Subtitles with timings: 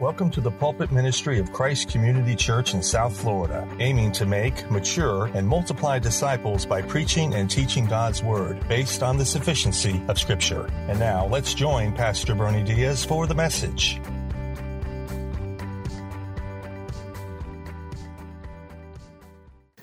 [0.00, 4.68] Welcome to the pulpit ministry of Christ Community Church in South Florida, aiming to make,
[4.68, 10.18] mature, and multiply disciples by preaching and teaching God's Word based on the sufficiency of
[10.18, 10.66] Scripture.
[10.88, 14.00] And now let's join Pastor Bernie Diaz for the message.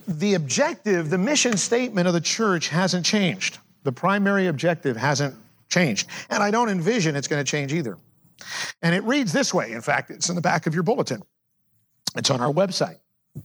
[0.09, 3.59] The objective, the mission statement of the church hasn't changed.
[3.84, 5.36] The primary objective hasn't
[5.70, 6.09] changed.
[6.30, 7.98] And I don't envision it's going to change either.
[8.82, 9.71] And it reads this way.
[9.71, 11.21] In fact, it's in the back of your bulletin,
[12.15, 12.97] it's on our website.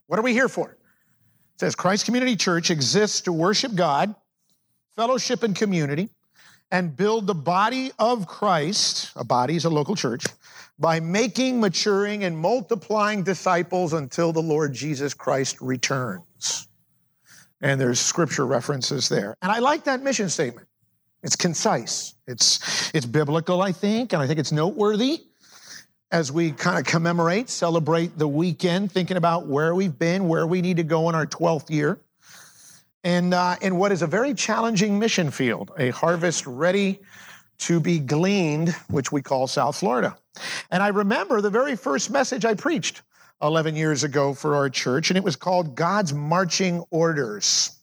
[0.07, 0.71] What are we here for?
[0.71, 4.15] It says Christ Community Church exists to worship God,
[4.97, 6.11] fellowship and community,
[6.71, 10.25] and build the body of Christ, a body is a local church,
[10.79, 16.69] by making, maturing, and multiplying disciples until the Lord Jesus Christ returns.
[17.63, 19.37] And there's scripture references there.
[19.41, 20.67] And I like that mission statement.
[21.23, 22.15] It's concise.
[22.27, 25.23] It's, it's biblical, I think, and I think it's noteworthy
[26.13, 30.63] as we kind of commemorate, celebrate the weekend, thinking about where we've been, where we
[30.63, 31.99] need to go in our 12th year,
[33.03, 37.01] and uh, in what is a very challenging mission field, a harvest ready
[37.59, 40.17] to be gleaned, which we call South Florida.
[40.71, 43.03] And I remember the very first message I preached
[43.43, 47.76] 11 years ago for our church, and it was called God's Marching Orders.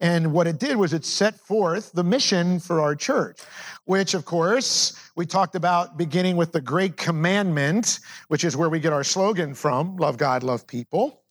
[0.00, 3.40] And what it did was it set forth the mission for our church,
[3.84, 8.80] which, of course, we talked about beginning with the Great Commandment, which is where we
[8.80, 11.22] get our slogan from love God, love people.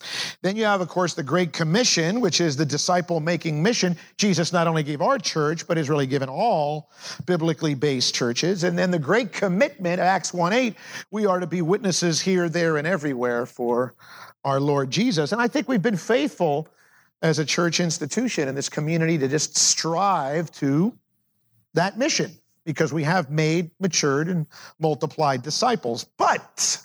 [0.42, 3.98] Then you have, of course, the Great Commission, which is the disciple making mission.
[4.18, 6.92] Jesus not only gave our church, but has really given all
[7.26, 8.64] biblically based churches.
[8.64, 10.76] And then the Great Commitment, Acts 1 8,
[11.10, 13.96] we are to be witnesses here, there, and everywhere for
[14.44, 15.32] our Lord Jesus.
[15.32, 16.68] And I think we've been faithful
[17.22, 20.98] as a church institution in this community to just strive to
[21.74, 22.32] that mission
[22.66, 24.46] because we have made, matured, and
[24.80, 26.04] multiplied disciples.
[26.18, 26.84] But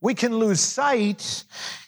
[0.00, 1.44] we can lose sight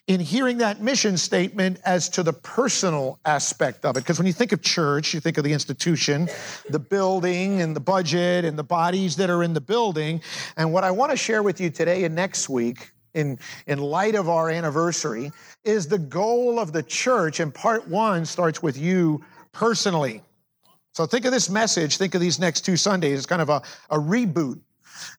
[0.06, 4.00] in hearing that mission statement as to the personal aspect of it.
[4.00, 6.28] Because when you think of church, you think of the institution,
[6.70, 10.20] the building, and the budget, and the bodies that are in the building.
[10.56, 14.14] And what I want to share with you today and next week, in, in light
[14.14, 15.32] of our anniversary,
[15.64, 17.40] is the goal of the church.
[17.40, 20.20] And part one starts with you personally.
[20.92, 23.62] So think of this message, think of these next two Sundays as kind of a,
[23.90, 24.60] a reboot,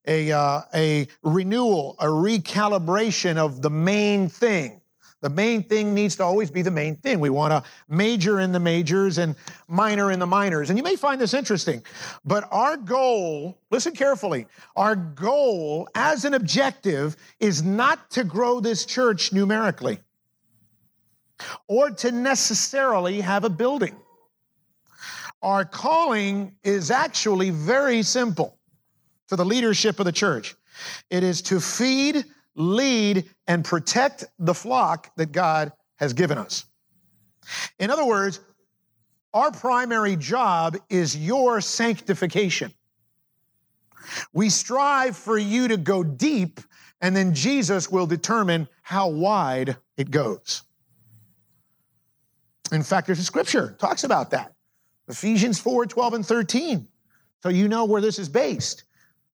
[0.07, 4.81] a, uh, a renewal, a recalibration of the main thing.
[5.25, 7.19] The main thing needs to always be the main thing.
[7.19, 9.35] We want to major in the majors and
[9.67, 10.69] minor in the minors.
[10.69, 11.81] And you may find this interesting,
[12.23, 18.85] but our goal, listen carefully, our goal as an objective is not to grow this
[18.85, 19.97] church numerically
[21.67, 23.95] or to necessarily have a building.
[25.41, 28.59] Our calling is actually very simple
[29.29, 30.55] to the leadership of the church.
[31.09, 36.65] It is to feed, lead, and protect the flock that God has given us.
[37.79, 38.39] In other words,
[39.33, 42.73] our primary job is your sanctification.
[44.33, 46.59] We strive for you to go deep,
[47.01, 50.63] and then Jesus will determine how wide it goes.
[52.71, 54.53] In fact, there's a scripture talks about that.
[55.07, 56.87] Ephesians 4 12 and 13.
[57.43, 58.85] So you know where this is based.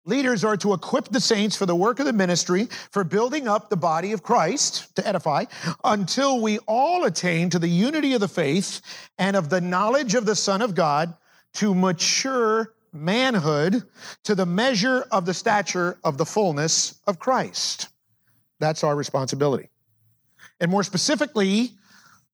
[0.06, 3.69] Leaders are to equip the saints for the work of the ministry, for building up
[3.69, 5.45] the body of Christ to edify,
[5.84, 8.81] until we all attain to the unity of the faith
[9.19, 11.13] and of the knowledge of the Son of God,
[11.53, 13.84] to mature manhood,
[14.23, 17.89] to the measure of the stature of the fullness of Christ.
[18.59, 19.69] That's our responsibility.
[20.59, 21.72] And more specifically,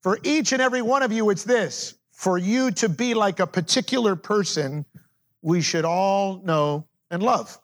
[0.01, 3.47] for each and every one of you, it's this for you to be like a
[3.47, 4.85] particular person
[5.41, 7.57] we should all know and love.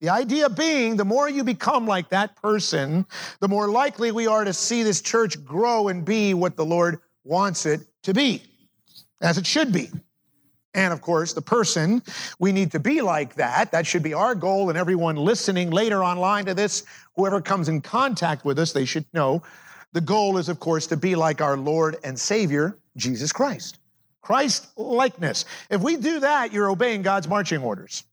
[0.00, 3.06] The idea being, the more you become like that person,
[3.40, 6.98] the more likely we are to see this church grow and be what the Lord
[7.22, 8.42] wants it to be,
[9.20, 9.90] as it should be.
[10.74, 12.02] And of course, the person,
[12.38, 13.70] we need to be like that.
[13.72, 14.70] That should be our goal.
[14.70, 16.84] And everyone listening later online to this,
[17.14, 19.42] whoever comes in contact with us, they should know
[19.92, 23.78] the goal is, of course, to be like our Lord and Savior, Jesus Christ.
[24.22, 25.44] Christ likeness.
[25.68, 28.04] If we do that, you're obeying God's marching orders.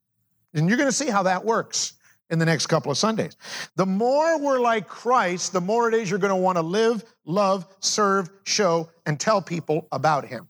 [0.53, 1.93] And you're going to see how that works
[2.29, 3.35] in the next couple of Sundays.
[3.75, 7.03] The more we're like Christ, the more it is you're going to want to live,
[7.25, 10.47] love, serve, show, and tell people about Him.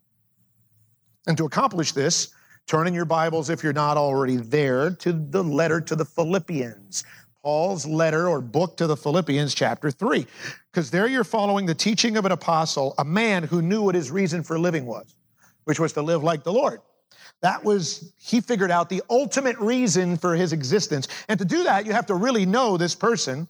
[1.27, 2.29] And to accomplish this,
[2.67, 7.03] turn in your Bibles, if you're not already there, to the letter to the Philippians.
[7.43, 10.25] Paul's letter or book to the Philippians, chapter 3,
[10.71, 14.11] because there you're following the teaching of an apostle, a man who knew what his
[14.11, 15.15] reason for living was,
[15.63, 16.81] which was to live like the Lord.
[17.41, 21.07] That was, he figured out the ultimate reason for his existence.
[21.27, 23.47] And to do that, you have to really know this person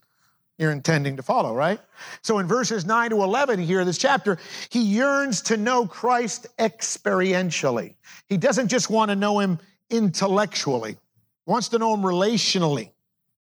[0.60, 1.80] you're intending to follow, right?
[2.22, 4.38] So in verses 9 to 11 here, in this chapter,
[4.70, 7.96] he yearns to know Christ experientially.
[8.28, 9.58] He doesn't just want to know him
[9.90, 10.98] intellectually,
[11.46, 12.92] wants to know him relationally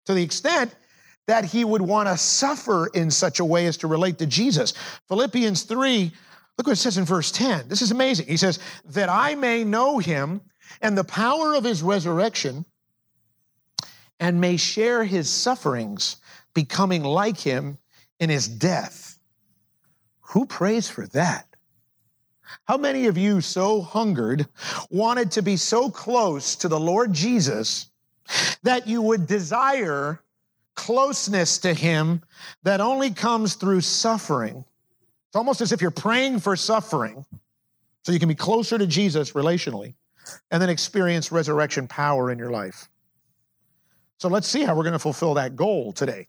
[0.05, 0.73] to the extent
[1.27, 4.73] that he would want to suffer in such a way as to relate to Jesus.
[5.09, 6.11] Philippians 3,
[6.59, 7.69] look what it says in verse 10.
[7.69, 8.27] This is amazing.
[8.27, 10.41] He says, That I may know him
[10.81, 12.65] and the power of his resurrection
[14.19, 16.17] and may share his sufferings,
[16.53, 17.77] becoming like him
[18.19, 19.17] in his death.
[20.19, 21.47] Who prays for that?
[22.65, 24.45] How many of you so hungered,
[24.89, 27.89] wanted to be so close to the Lord Jesus
[28.63, 30.21] that you would desire
[30.75, 32.21] closeness to Him
[32.63, 34.65] that only comes through suffering?
[35.29, 37.23] It's almost as if you're praying for suffering
[38.01, 39.93] so you can be closer to Jesus relationally
[40.49, 42.89] and then experience resurrection power in your life.
[44.17, 46.27] So let's see how we're going to fulfill that goal today.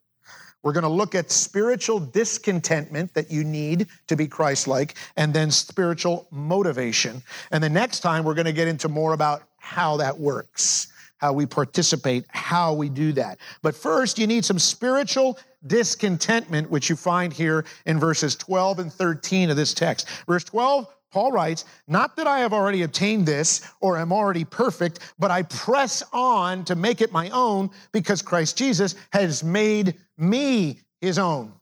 [0.62, 5.32] We're going to look at spiritual discontentment that you need to be Christ like, and
[5.32, 7.22] then spiritual motivation.
[7.50, 11.32] And the next time, we're going to get into more about how that works, how
[11.32, 13.38] we participate, how we do that.
[13.62, 18.92] But first, you need some spiritual discontentment, which you find here in verses 12 and
[18.92, 20.08] 13 of this text.
[20.26, 25.00] Verse 12, Paul writes, Not that I have already obtained this or am already perfect,
[25.18, 30.80] but I press on to make it my own because Christ Jesus has made me
[31.00, 31.52] his own.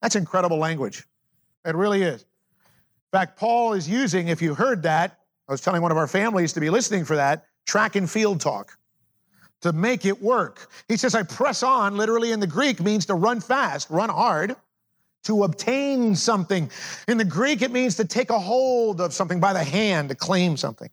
[0.00, 1.04] That's incredible language.
[1.64, 2.22] It really is.
[2.22, 5.18] In fact, Paul is using, if you heard that,
[5.48, 8.40] I was telling one of our families to be listening for that, track and field
[8.40, 8.76] talk
[9.64, 10.70] to make it work.
[10.88, 14.56] He says, I press on, literally in the Greek, means to run fast, run hard
[15.22, 16.70] to obtain something.
[17.08, 20.14] In the Greek, it means to take a hold of something by the hand, to
[20.14, 20.90] claim something.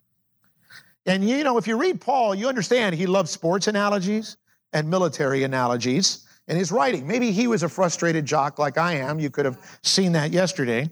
[1.05, 4.37] And you know, if you read Paul, you understand he loves sports analogies
[4.71, 7.05] and military analogies in his writing.
[7.05, 9.19] Maybe he was a frustrated jock like I am.
[9.19, 10.89] You could have seen that yesterday.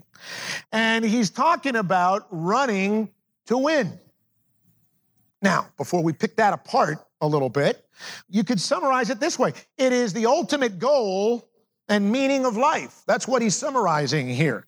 [0.73, 3.07] And he's talking about running
[3.45, 3.97] to win.
[5.41, 7.85] Now, before we pick that apart a little bit,
[8.29, 11.49] you could summarize it this way it is the ultimate goal
[11.89, 13.01] and meaning of life.
[13.07, 14.65] That's what he's summarizing here.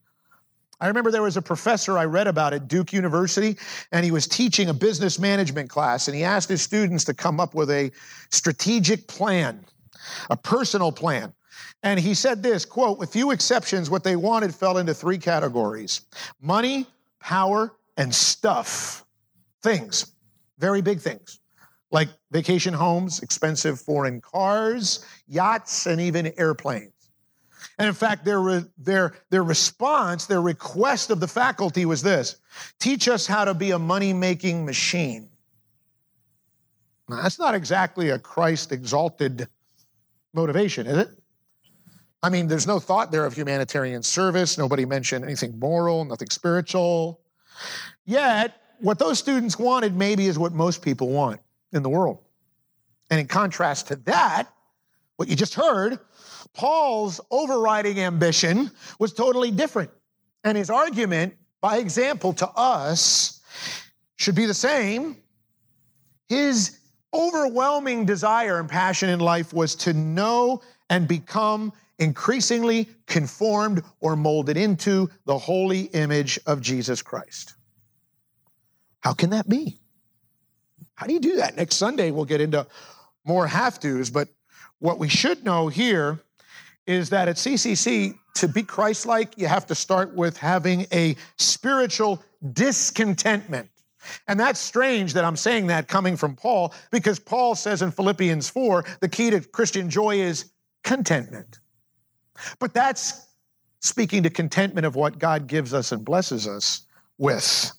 [0.81, 3.56] I remember there was a professor I read about at Duke University,
[3.92, 7.39] and he was teaching a business management class, and he asked his students to come
[7.39, 7.92] up with a
[8.31, 9.63] strategic plan,
[10.31, 11.31] a personal plan.
[11.83, 16.01] And he said this quote, with few exceptions, what they wanted fell into three categories
[16.42, 16.88] money,
[17.19, 19.06] power, and stuff.
[19.62, 20.13] Things,
[20.57, 21.41] very big things,
[21.92, 26.94] like vacation homes, expensive foreign cars, yachts, and even airplanes.
[27.78, 32.38] And in fact, their, their, their response, their request of the faculty was this
[32.80, 35.30] teach us how to be a money making machine.
[37.10, 39.48] Now, that's not exactly a Christ exalted
[40.34, 41.10] motivation, is it?
[42.24, 44.58] I mean, there's no thought there of humanitarian service.
[44.58, 47.20] Nobody mentioned anything moral, nothing spiritual.
[48.06, 51.42] Yet, what those students wanted maybe is what most people want
[51.74, 52.20] in the world.
[53.10, 54.48] And in contrast to that,
[55.18, 56.00] what you just heard
[56.54, 59.92] Paul's overriding ambition was totally different.
[60.44, 63.42] And his argument, by example to us,
[64.16, 65.18] should be the same.
[66.30, 66.80] His
[67.14, 74.58] overwhelming desire and passion in life was to know and become increasingly conformed or molded
[74.58, 77.54] into the holy image of Jesus Christ.
[79.01, 79.81] How can that be?
[81.01, 81.58] How do you do that?
[81.58, 82.67] Next Sunday, we'll get into
[83.25, 84.27] more have tos, but
[84.77, 86.20] what we should know here
[86.86, 91.15] is that at CCC, to be Christ like, you have to start with having a
[91.39, 93.67] spiritual discontentment.
[94.27, 98.48] And that's strange that I'm saying that coming from Paul, because Paul says in Philippians
[98.50, 100.51] 4 the key to Christian joy is
[100.84, 101.62] contentment.
[102.60, 103.25] But that's
[103.79, 106.86] speaking to contentment of what God gives us and blesses us
[107.17, 107.72] with,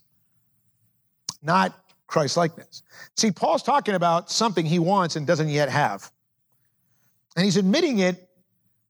[1.41, 1.82] not
[2.13, 2.83] Christ likeness.
[3.17, 6.13] See, Paul's talking about something he wants and doesn't yet have.
[7.35, 8.29] And he's admitting it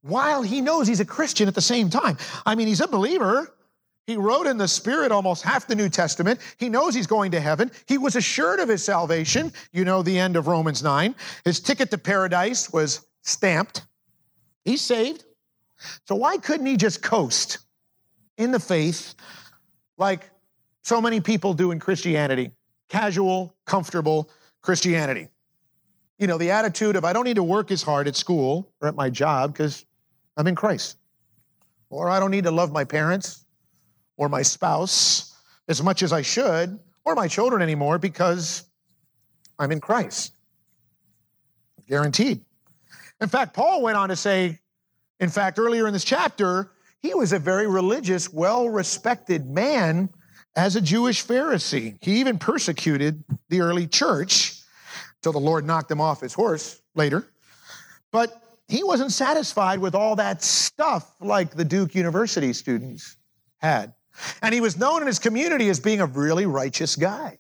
[0.03, 2.19] while he knows he's a Christian at the same time.
[2.45, 3.55] I mean, he's a believer.
[4.09, 6.41] He wrote in the Spirit almost half the New Testament.
[6.59, 7.71] He knows he's going to heaven.
[7.87, 9.53] He was assured of his salvation.
[9.71, 11.15] You know the end of Romans 9.
[11.45, 13.83] His ticket to paradise was stamped.
[14.65, 15.25] He's saved.
[16.09, 17.59] So why couldn't he just coast
[18.37, 19.15] in the faith
[19.97, 20.29] like
[20.83, 22.51] so many people do in Christianity?
[22.93, 24.29] Casual, comfortable
[24.61, 25.29] Christianity.
[26.19, 28.89] You know, the attitude of I don't need to work as hard at school or
[28.89, 29.87] at my job because
[30.37, 30.99] I'm in Christ.
[31.89, 33.47] Or I don't need to love my parents
[34.19, 35.35] or my spouse
[35.69, 38.65] as much as I should or my children anymore because
[39.59, 40.35] I'm in Christ.
[41.89, 42.45] Guaranteed.
[43.23, 44.61] In fact, Paul went on to say,
[45.19, 50.11] in fact, earlier in this chapter, he was a very religious, well respected man
[50.57, 51.97] as a Jewish Pharisee.
[52.01, 54.61] He even persecuted the early church
[55.23, 57.27] till the Lord knocked him off his horse later.
[58.11, 63.17] But he wasn't satisfied with all that stuff like the Duke University students
[63.59, 63.95] had.
[64.43, 67.39] And he was known in his community as being a really righteous guy.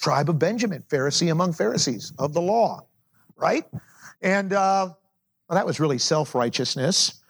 [0.00, 2.86] Tribe of Benjamin, Pharisee among Pharisees of the law,
[3.36, 3.64] right?
[4.22, 4.94] And uh,
[5.48, 7.20] well, that was really self righteousness.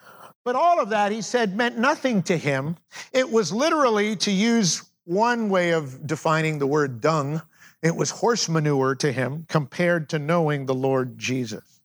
[0.45, 2.77] But all of that, he said, meant nothing to him.
[3.12, 7.43] It was literally, to use one way of defining the word dung,
[7.83, 11.81] it was horse manure to him compared to knowing the Lord Jesus.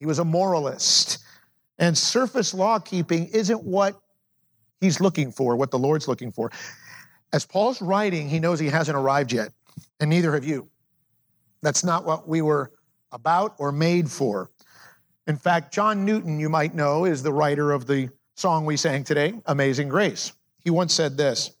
[0.00, 1.18] He was a moralist.
[1.78, 4.00] And surface law keeping isn't what
[4.80, 6.50] he's looking for, what the Lord's looking for.
[7.34, 9.52] As Paul's writing, he knows he hasn't arrived yet,
[10.00, 10.70] and neither have you.
[11.60, 12.72] That's not what we were
[13.12, 14.50] about or made for.
[15.26, 19.04] In fact, John Newton, you might know, is the writer of the song we sang
[19.04, 20.32] today, Amazing Grace.
[20.64, 21.57] He once said this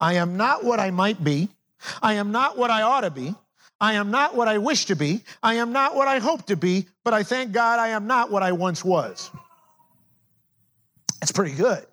[0.00, 1.48] I am not what I might be,
[2.02, 3.34] I am not what I ought to be.
[3.80, 5.22] I am not what I wish to be.
[5.40, 8.30] I am not what I hope to be, but I thank God I am not
[8.30, 9.30] what I once was.
[11.20, 11.86] That's pretty good.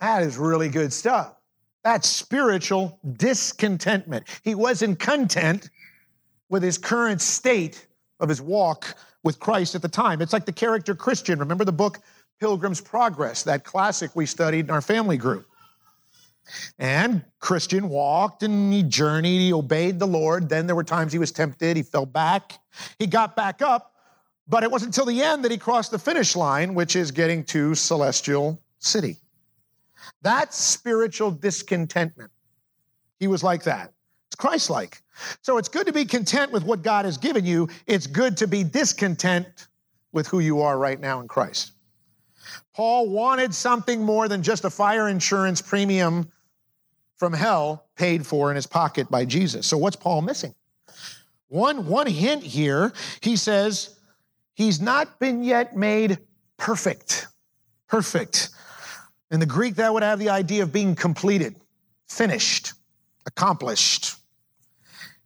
[0.00, 1.34] That is really good stuff.
[1.82, 4.26] That's spiritual discontentment.
[4.42, 5.70] He wasn't content
[6.50, 7.86] with his current state
[8.18, 10.20] of his walk with Christ at the time.
[10.20, 11.38] It's like the character Christian.
[11.38, 12.00] Remember the book
[12.38, 15.46] Pilgrim's Progress, that classic we studied in our family group.
[16.78, 20.48] And Christian walked and he journeyed, he obeyed the Lord.
[20.48, 22.58] Then there were times he was tempted, he fell back,
[22.98, 23.94] he got back up,
[24.48, 27.44] but it wasn't until the end that he crossed the finish line, which is getting
[27.44, 29.16] to celestial city.
[30.22, 32.30] That's spiritual discontentment.
[33.18, 33.92] He was like that.
[34.28, 35.02] It's Christ like.
[35.42, 37.68] So it's good to be content with what God has given you.
[37.86, 39.68] It's good to be discontent
[40.12, 41.72] with who you are right now in Christ.
[42.74, 46.30] Paul wanted something more than just a fire insurance premium
[47.20, 49.66] from hell paid for in his pocket by Jesus.
[49.66, 50.54] So what's Paul missing?
[51.48, 53.94] One, one hint here, he says,
[54.54, 56.16] he's not been yet made
[56.56, 57.26] perfect.
[57.88, 58.48] Perfect.
[59.30, 61.56] In the Greek, that would have the idea of being completed,
[62.08, 62.72] finished,
[63.26, 64.16] accomplished.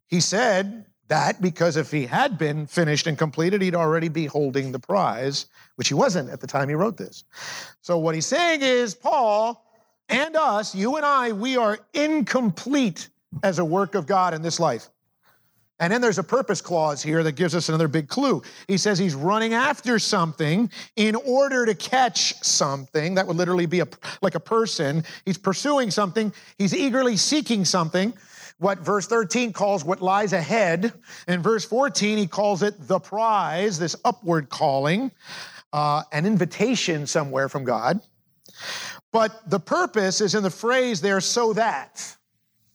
[0.09, 4.73] He said that because if he had been finished and completed, he'd already be holding
[4.73, 5.47] the prize,
[5.77, 7.23] which he wasn't at the time he wrote this.
[7.83, 9.64] So what he's saying is, Paul
[10.09, 13.09] and us, you and I, we are incomplete
[13.43, 14.89] as a work of God in this life.
[15.81, 18.43] And then there's a purpose clause here that gives us another big clue.
[18.69, 23.15] He says he's running after something in order to catch something.
[23.17, 23.89] That would literally be a,
[24.23, 25.03] like a person.
[25.25, 28.15] He's pursuing something, he's eagerly seeking something.
[28.59, 30.93] What verse 13 calls what lies ahead.
[31.27, 35.11] In verse 14, he calls it the prize, this upward calling,
[35.73, 38.01] uh, an invitation somewhere from God.
[39.15, 42.17] But the purpose is in the phrase there, so that,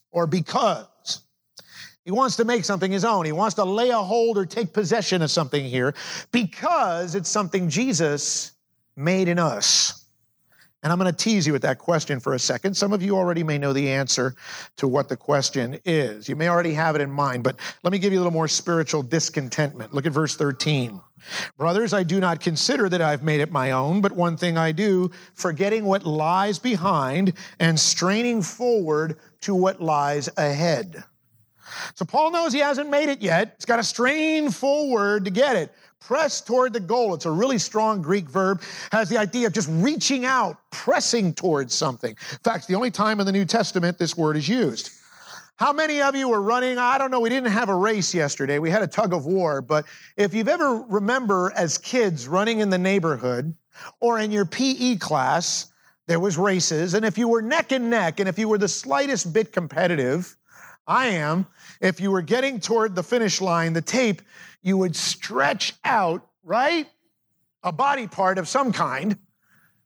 [0.10, 1.20] or because.
[2.06, 3.26] He wants to make something his own.
[3.26, 5.94] He wants to lay a hold or take possession of something here
[6.32, 8.54] because it's something Jesus
[8.96, 9.99] made in us.
[10.82, 12.76] And I'm going to tease you with that question for a second.
[12.76, 14.36] Some of you already may know the answer
[14.78, 16.30] to what the question is.
[16.30, 18.48] You may already have it in mind, but let me give you a little more
[18.48, 19.94] spiritual discontentment.
[19.94, 21.02] Look at verse 13.
[21.58, 24.72] Brothers, I do not consider that I've made it my own, but one thing I
[24.72, 31.04] do, forgetting what lies behind and straining forward to what lies ahead.
[31.96, 33.56] So Paul knows he hasn't made it yet.
[33.58, 35.74] He's got to strain forward to get it.
[36.00, 37.14] Press toward the goal.
[37.14, 41.74] It's a really strong Greek verb, has the idea of just reaching out, pressing towards
[41.74, 42.12] something.
[42.12, 44.92] In fact, the only time in the New Testament this word is used.
[45.58, 46.78] How many of you were running?
[46.78, 48.60] I don't know, we didn't have a race yesterday.
[48.60, 52.70] We had a tug of war, but if you've ever remember as kids running in
[52.70, 53.54] the neighborhood
[54.00, 55.74] or in your PE class,
[56.08, 58.68] there was races, and if you were neck and neck, and if you were the
[58.68, 60.36] slightest bit competitive,
[60.88, 61.46] I am,
[61.82, 64.24] if you were getting toward the finish line, the tape,
[64.62, 66.88] you would stretch out, right?
[67.64, 69.18] A body part of some kind,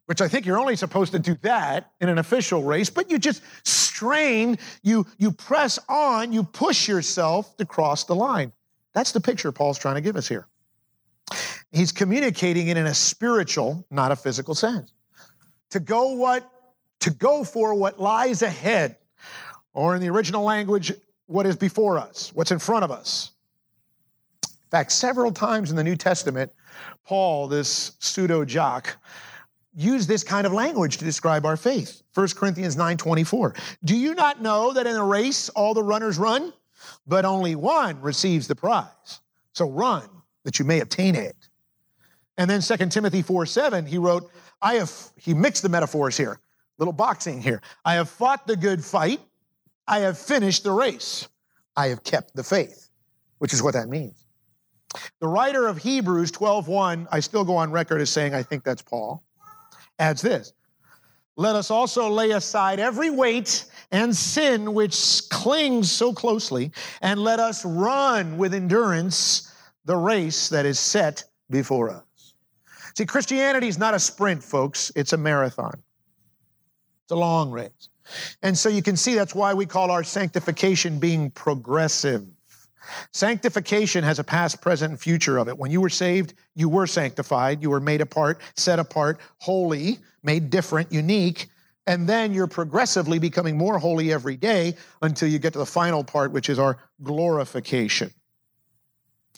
[0.06, 3.18] which I think you're only supposed to do that in an official race, but you
[3.18, 8.52] just strain, you, you press on, you push yourself to cross the line.
[8.94, 10.48] That's the picture Paul's trying to give us here.
[11.72, 14.94] He's communicating it in a spiritual, not a physical sense.
[15.72, 16.50] To go what
[17.00, 18.96] to go for what lies ahead,
[19.74, 20.94] or in the original language,
[21.26, 23.33] what is before us, what's in front of us.
[24.74, 26.52] In fact, several times in the New Testament,
[27.06, 28.98] Paul, this pseudo jock,
[29.76, 32.02] used this kind of language to describe our faith.
[32.16, 33.54] 1 Corinthians 9 24.
[33.84, 36.52] Do you not know that in a race all the runners run,
[37.06, 39.20] but only one receives the prize.
[39.52, 40.10] So run
[40.44, 41.36] that you may obtain it.
[42.40, 46.40] And then 2 Timothy 4 7, he wrote, I have, he mixed the metaphors here,
[46.80, 47.62] little boxing here.
[47.86, 49.20] I have fought the good fight.
[49.88, 51.28] I have finished the race.
[51.78, 52.90] I have kept the faith,
[53.38, 54.23] which is what that means.
[55.24, 58.82] The writer of Hebrews 12:1, I still go on record as saying I think that's
[58.82, 59.24] Paul,
[59.98, 60.52] adds this.
[61.38, 67.40] Let us also lay aside every weight and sin which clings so closely, and let
[67.40, 69.50] us run with endurance
[69.86, 72.34] the race that is set before us.
[72.98, 75.82] See, Christianity is not a sprint, folks, it's a marathon.
[77.06, 77.88] It's a long race.
[78.42, 82.26] And so you can see that's why we call our sanctification being progressive.
[83.12, 85.58] Sanctification has a past, present, and future of it.
[85.58, 90.50] When you were saved, you were sanctified, you were made apart, set apart, holy, made
[90.50, 91.48] different, unique,
[91.86, 96.04] and then you're progressively becoming more holy every day until you get to the final
[96.04, 98.12] part, which is our glorification.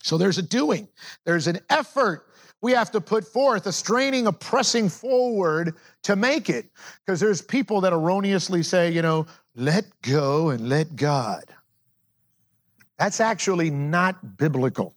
[0.02, 0.88] So there's a doing,
[1.26, 2.28] there's an effort
[2.62, 6.70] we have to put forth, a straining, a pressing forward to make it.
[7.06, 11.44] Because there's people that erroneously say, you know, let go and let God.
[12.98, 14.96] That's actually not biblical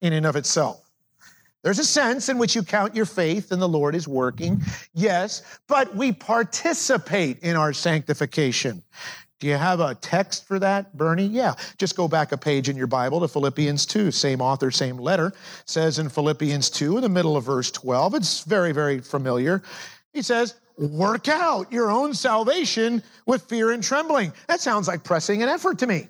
[0.00, 0.78] in and of itself.
[1.62, 4.60] There's a sense in which you count your faith and the Lord is working,
[4.94, 8.82] yes, but we participate in our sanctification.
[9.38, 11.26] Do you have a text for that, Bernie?
[11.26, 11.54] Yeah.
[11.76, 14.12] Just go back a page in your Bible to Philippians 2.
[14.12, 15.32] Same author, same letter.
[15.64, 19.60] Says in Philippians 2, in the middle of verse 12, it's very, very familiar.
[20.12, 24.32] He says, Work out your own salvation with fear and trembling.
[24.46, 26.08] That sounds like pressing an effort to me.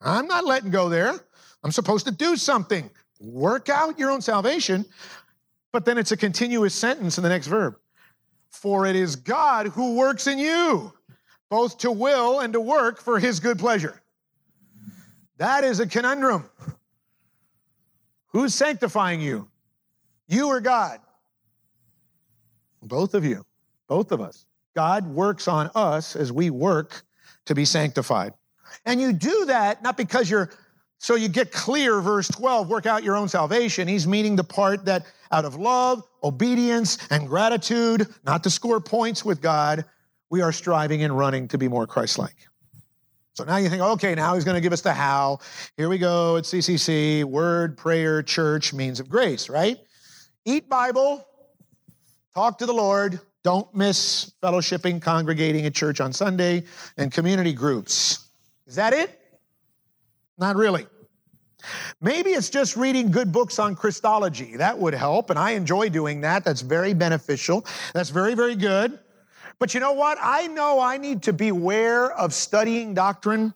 [0.00, 1.14] I'm not letting go there.
[1.62, 2.90] I'm supposed to do something.
[3.20, 4.86] Work out your own salvation.
[5.72, 7.76] But then it's a continuous sentence in the next verb.
[8.50, 10.92] For it is God who works in you,
[11.48, 14.00] both to will and to work for his good pleasure.
[15.36, 16.50] That is a conundrum.
[18.28, 19.48] Who's sanctifying you?
[20.28, 21.00] You or God?
[22.82, 23.44] Both of you,
[23.88, 24.46] both of us.
[24.74, 27.02] God works on us as we work
[27.46, 28.32] to be sanctified.
[28.84, 30.50] And you do that not because you're,
[30.98, 33.88] so you get clear, verse 12, work out your own salvation.
[33.88, 39.24] He's meaning the part that out of love, obedience, and gratitude, not to score points
[39.24, 39.84] with God,
[40.30, 42.36] we are striving and running to be more Christ like.
[43.34, 45.38] So now you think, okay, now he's going to give us the how.
[45.76, 49.78] Here we go at CCC, word, prayer, church, means of grace, right?
[50.44, 51.26] Eat Bible,
[52.34, 56.64] talk to the Lord, don't miss fellowshipping, congregating at church on Sunday,
[56.96, 58.29] and community groups.
[58.70, 59.20] Is that it?
[60.38, 60.86] Not really.
[62.00, 64.56] Maybe it's just reading good books on Christology.
[64.56, 66.44] That would help, and I enjoy doing that.
[66.44, 67.66] That's very beneficial.
[67.94, 68.96] That's very, very good.
[69.58, 70.18] But you know what?
[70.20, 73.54] I know I need to beware of studying doctrine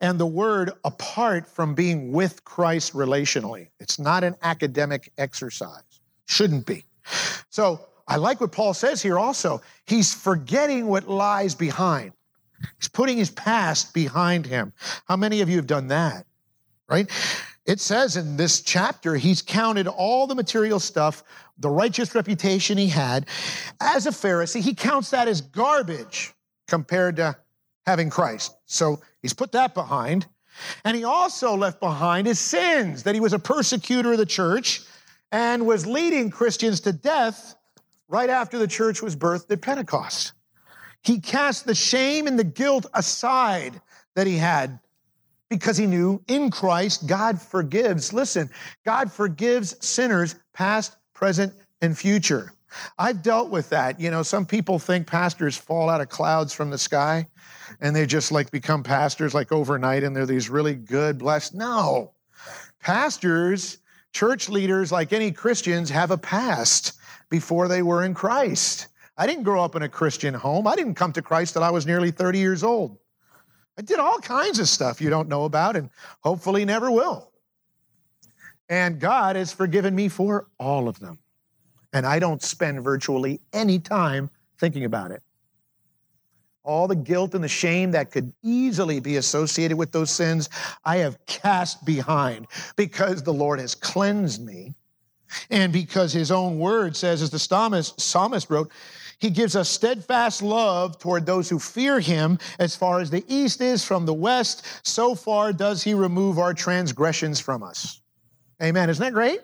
[0.00, 3.68] and the word apart from being with Christ relationally.
[3.78, 6.84] It's not an academic exercise, shouldn't be.
[7.48, 9.62] So I like what Paul says here also.
[9.86, 12.10] He's forgetting what lies behind.
[12.78, 14.72] He's putting his past behind him.
[15.06, 16.26] How many of you have done that?
[16.88, 17.10] Right?
[17.66, 21.22] It says in this chapter, he's counted all the material stuff,
[21.58, 23.26] the righteous reputation he had
[23.80, 24.60] as a Pharisee.
[24.60, 26.32] He counts that as garbage
[26.66, 27.36] compared to
[27.84, 28.56] having Christ.
[28.64, 30.26] So he's put that behind.
[30.84, 34.82] And he also left behind his sins, that he was a persecutor of the church
[35.30, 37.54] and was leading Christians to death
[38.08, 40.32] right after the church was birthed at Pentecost.
[41.02, 43.80] He cast the shame and the guilt aside
[44.14, 44.78] that he had
[45.48, 48.12] because he knew in Christ God forgives.
[48.12, 48.50] Listen,
[48.84, 52.52] God forgives sinners past, present, and future.
[52.98, 53.98] I've dealt with that.
[53.98, 57.26] You know, some people think pastors fall out of clouds from the sky
[57.80, 61.54] and they just like become pastors like overnight and they're these really good, blessed.
[61.54, 62.12] No.
[62.80, 63.78] Pastors,
[64.12, 66.98] church leaders, like any Christians, have a past
[67.30, 68.88] before they were in Christ.
[69.18, 70.66] I didn't grow up in a Christian home.
[70.68, 72.96] I didn't come to Christ till I was nearly 30 years old.
[73.76, 77.32] I did all kinds of stuff you don't know about and hopefully never will.
[78.68, 81.18] And God has forgiven me for all of them.
[81.92, 85.22] And I don't spend virtually any time thinking about it.
[86.62, 90.50] All the guilt and the shame that could easily be associated with those sins,
[90.84, 94.74] I have cast behind because the Lord has cleansed me.
[95.50, 98.70] And because his own word says, as the psalmist wrote,
[99.18, 102.38] he gives us steadfast love toward those who fear him.
[102.58, 106.54] As far as the east is from the west, so far does he remove our
[106.54, 108.00] transgressions from us.
[108.62, 108.88] Amen.
[108.88, 109.40] Isn't that great?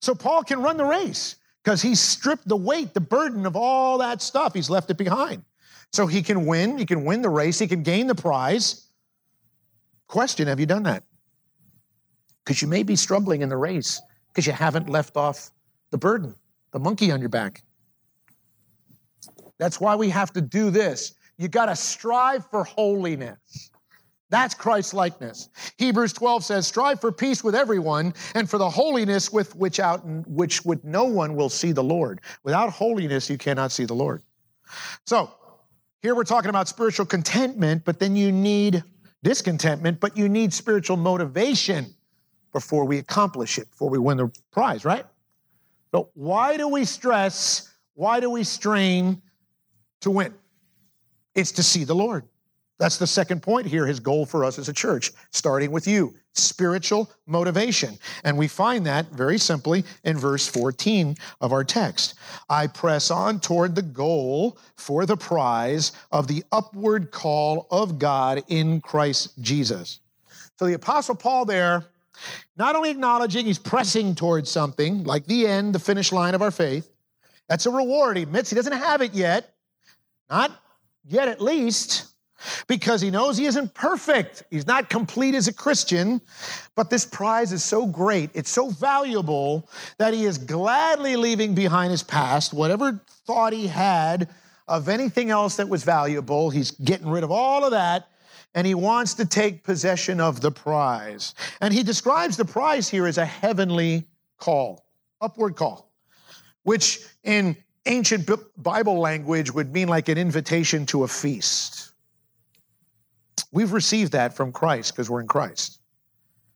[0.00, 3.98] So Paul can run the race because he's stripped the weight, the burden of all
[3.98, 4.54] that stuff.
[4.54, 5.44] He's left it behind.
[5.92, 6.78] So he can win.
[6.78, 7.58] He can win the race.
[7.58, 8.88] He can gain the prize.
[10.08, 11.04] Question Have you done that?
[12.44, 15.50] Because you may be struggling in the race because you haven't left off
[15.90, 16.34] the burden,
[16.72, 17.62] the monkey on your back.
[19.58, 21.14] That's why we have to do this.
[21.36, 23.70] You got to strive for holiness.
[24.30, 25.48] That's Christ likeness.
[25.78, 30.04] Hebrews 12 says, Strive for peace with everyone and for the holiness with which out
[30.26, 32.20] which with no one will see the Lord.
[32.42, 34.22] Without holiness, you cannot see the Lord.
[35.06, 35.30] So
[36.02, 38.84] here we're talking about spiritual contentment, but then you need
[39.22, 41.86] discontentment, but you need spiritual motivation
[42.52, 45.06] before we accomplish it, before we win the prize, right?
[45.92, 47.72] So why do we stress?
[47.94, 49.22] Why do we strain
[50.00, 50.34] to win?
[51.34, 52.24] It's to see the Lord.
[52.78, 56.14] That's the second point here, his goal for us as a church, starting with you
[56.32, 57.98] spiritual motivation.
[58.22, 62.14] And we find that very simply in verse 14 of our text.
[62.48, 68.44] I press on toward the goal for the prize of the upward call of God
[68.46, 69.98] in Christ Jesus.
[70.58, 71.84] So the Apostle Paul there,
[72.56, 76.50] not only acknowledging he's pressing towards something like the end, the finish line of our
[76.50, 76.90] faith,
[77.48, 78.16] that's a reward.
[78.16, 79.54] He admits he doesn't have it yet,
[80.30, 80.52] not
[81.04, 82.06] yet at least
[82.66, 84.44] because he knows he isn't perfect.
[84.50, 86.20] He's not complete as a Christian,
[86.76, 91.90] but this prize is so great, it's so valuable that he is gladly leaving behind
[91.90, 94.28] his past, whatever thought he had
[94.68, 96.50] of anything else that was valuable.
[96.50, 98.08] He's getting rid of all of that.
[98.54, 101.34] And he wants to take possession of the prize.
[101.60, 104.86] And he describes the prize here as a heavenly call,
[105.20, 105.90] upward call,
[106.62, 111.88] which in ancient Bible language would mean like an invitation to a feast
[113.50, 115.80] We've received that from Christ because we're in Christ.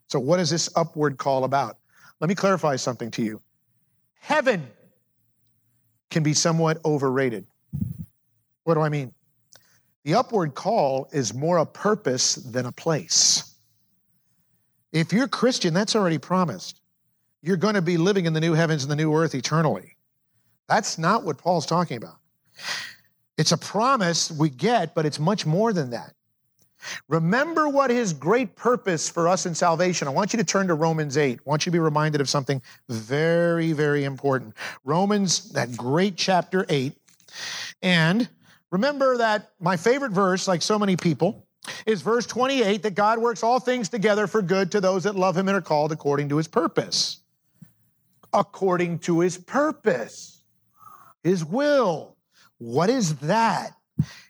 [0.08, 1.78] So, what is this upward call about?
[2.20, 3.40] Let me clarify something to you.
[4.20, 4.66] Heaven
[6.10, 7.46] can be somewhat overrated.
[8.64, 9.12] What do I mean?
[10.04, 13.54] The upward call is more a purpose than a place.
[14.92, 16.80] If you're Christian, that's already promised.
[17.40, 19.91] You're going to be living in the new heavens and the new earth eternally.
[20.72, 22.16] That's not what Paul's talking about.
[23.36, 26.14] It's a promise we get, but it's much more than that.
[27.08, 30.08] Remember what his great purpose for us in salvation.
[30.08, 31.40] I want you to turn to Romans 8.
[31.40, 34.54] I want you to be reminded of something very, very important.
[34.82, 36.96] Romans, that great chapter 8.
[37.82, 38.26] And
[38.70, 41.46] remember that my favorite verse, like so many people,
[41.84, 45.36] is verse 28 that God works all things together for good to those that love
[45.36, 47.18] him and are called according to his purpose.
[48.32, 50.41] According to his purpose,
[51.22, 52.16] his will.
[52.58, 53.72] What is that?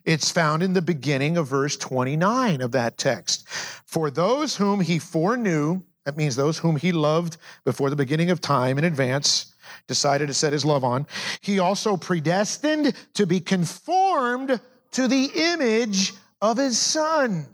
[0.05, 3.49] It's found in the beginning of verse 29 of that text.
[3.49, 8.41] For those whom he foreknew, that means those whom he loved before the beginning of
[8.41, 9.55] time in advance,
[9.87, 11.07] decided to set his love on,
[11.41, 14.61] he also predestined to be conformed
[14.93, 17.47] to the image of his son.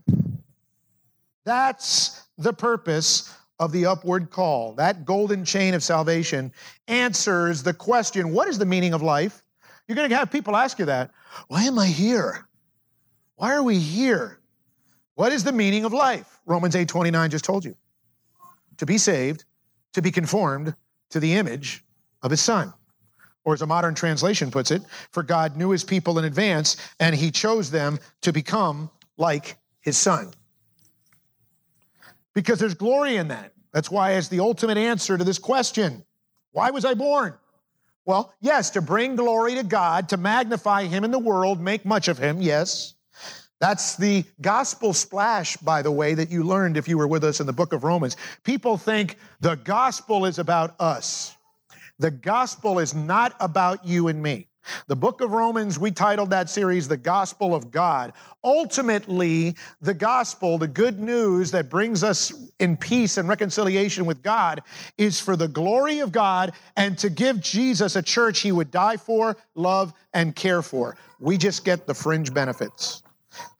[1.44, 4.72] That's the purpose of the upward call.
[4.74, 6.52] That golden chain of salvation
[6.86, 9.42] answers the question what is the meaning of life?
[9.86, 11.10] You're going to have people ask you that.
[11.48, 12.46] Why am I here?
[13.36, 14.38] Why are we here?
[15.14, 16.40] What is the meaning of life?
[16.46, 17.74] Romans 8:29 just told you.
[18.76, 19.44] To be saved,
[19.94, 20.74] to be conformed
[21.10, 21.84] to the image
[22.22, 22.72] of his son.
[23.44, 27.16] Or as a modern translation puts it, for God knew his people in advance and
[27.16, 30.32] he chose them to become like his son.
[32.34, 33.52] Because there's glory in that.
[33.72, 36.04] That's why it's the ultimate answer to this question.
[36.52, 37.34] Why was I born?
[38.06, 42.08] Well, yes, to bring glory to God, to magnify Him in the world, make much
[42.08, 42.94] of Him, yes.
[43.60, 47.40] That's the gospel splash, by the way, that you learned if you were with us
[47.40, 48.16] in the book of Romans.
[48.44, 51.36] People think the gospel is about us.
[51.98, 54.48] The gospel is not about you and me.
[54.86, 58.12] The book of Romans, we titled that series The Gospel of God.
[58.44, 64.62] Ultimately, the gospel, the good news that brings us in peace and reconciliation with God,
[64.96, 68.96] is for the glory of God and to give Jesus a church he would die
[68.96, 70.96] for, love, and care for.
[71.18, 73.02] We just get the fringe benefits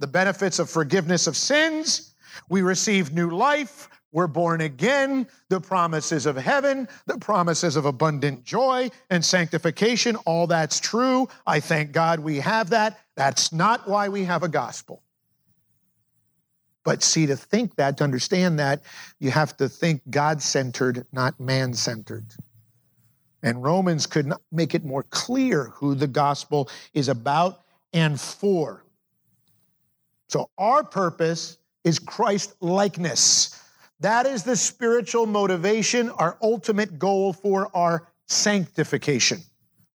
[0.00, 2.14] the benefits of forgiveness of sins.
[2.48, 3.88] We receive new life.
[4.10, 10.46] We're born again, the promises of heaven, the promises of abundant joy and sanctification, all
[10.46, 11.28] that's true.
[11.46, 12.98] I thank God we have that.
[13.16, 15.02] That's not why we have a gospel.
[16.84, 18.82] But see, to think that, to understand that,
[19.18, 22.32] you have to think God centered, not man centered.
[23.42, 28.84] And Romans could not make it more clear who the gospel is about and for.
[30.28, 33.62] So, our purpose is Christ likeness.
[34.00, 39.40] That is the spiritual motivation, our ultimate goal for our sanctification.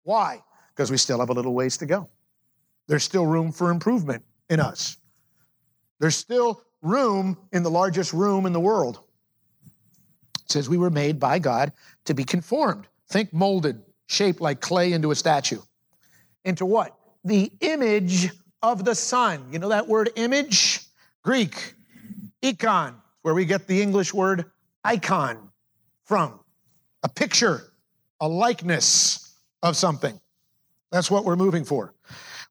[0.03, 0.43] Why?
[0.75, 2.09] Because we still have a little ways to go.
[2.87, 4.97] There's still room for improvement in us.
[5.99, 8.99] There's still room in the largest room in the world.
[10.43, 11.71] It says we were made by God
[12.05, 12.87] to be conformed.
[13.07, 15.61] Think molded, shaped like clay into a statue.
[16.43, 16.97] Into what?
[17.23, 19.45] The image of the Son.
[19.51, 20.81] You know that word image?
[21.23, 21.75] Greek,
[22.43, 24.45] icon, where we get the English word
[24.83, 25.49] icon
[26.05, 26.39] from.
[27.03, 27.73] A picture,
[28.21, 30.19] a likeness of something.
[30.91, 31.93] That's what we're moving for.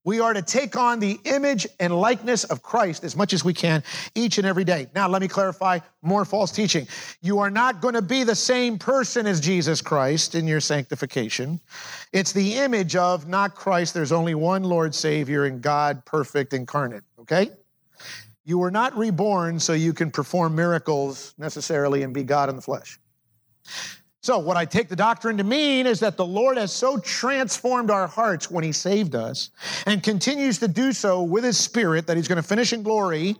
[0.04, 3.54] We are to take on the image and likeness of Christ as much as we
[3.54, 3.84] can
[4.16, 4.88] each and every day.
[4.96, 6.88] Now, let me clarify more false teaching.
[7.20, 11.60] You are not going to be the same person as Jesus Christ in your sanctification.
[12.12, 13.94] It's the image of, not Christ.
[13.94, 17.50] There's only one Lord Savior and God perfect incarnate, okay?
[18.44, 22.62] You were not reborn so you can perform miracles necessarily and be God in the
[22.62, 22.98] flesh.
[24.22, 27.90] So, what I take the doctrine to mean is that the Lord has so transformed
[27.90, 29.50] our hearts when He saved us
[29.84, 33.36] and continues to do so with His Spirit that He's going to finish in glory,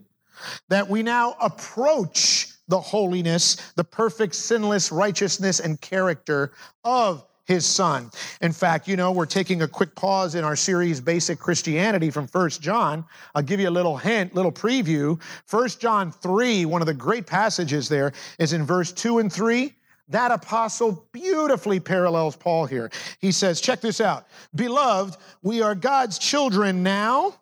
[0.69, 6.53] that we now approach the holiness, the perfect, sinless righteousness and character
[6.85, 8.11] of his son.
[8.41, 12.27] In fact, you know, we're taking a quick pause in our series Basic Christianity from
[12.27, 13.05] First John.
[13.35, 15.21] I'll give you a little hint, little preview.
[15.47, 19.75] First John 3, one of the great passages there is in verse 2 and 3.
[20.09, 22.91] That apostle beautifully parallels Paul here.
[23.21, 24.27] He says, check this out.
[24.55, 27.35] Beloved, we are God's children now,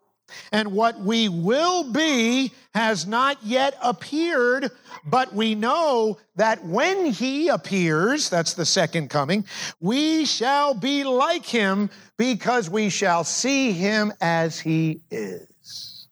[0.53, 4.71] and what we will be has not yet appeared,
[5.05, 9.45] but we know that when he appears, that's the second coming,
[9.81, 16.09] we shall be like him because we shall see him as he is.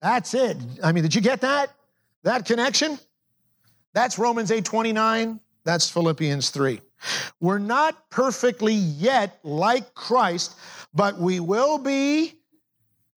[0.00, 0.56] That's it.
[0.82, 1.70] I mean, did you get that?
[2.24, 2.98] That connection?
[3.94, 5.40] That's Romans 8 29.
[5.64, 6.80] That's Philippians 3.
[7.40, 10.56] We're not perfectly yet like Christ,
[10.92, 12.34] but we will be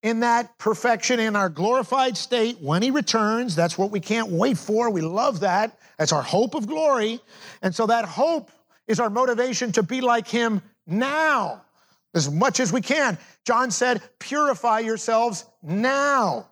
[0.08, 3.56] in that perfection in our glorified state when he returns.
[3.56, 4.90] That's what we can't wait for.
[4.90, 5.78] We love that.
[5.98, 7.20] That's our hope of glory.
[7.62, 8.50] And so that hope
[8.88, 11.62] is our motivation to be like him now
[12.14, 13.18] as much as we can.
[13.44, 16.48] John said, purify yourselves now,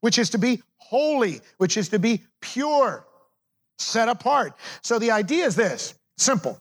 [0.00, 3.06] which is to be holy, which is to be pure
[3.78, 4.52] set apart.
[4.82, 6.60] So the idea is this simple.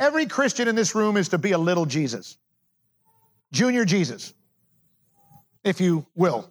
[0.00, 2.38] Every Christian in this room is to be a little Jesus,
[3.52, 4.34] junior Jesus,
[5.68, 6.50] if you will.